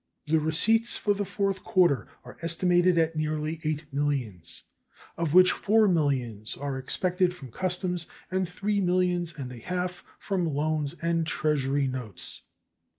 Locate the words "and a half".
9.37-10.03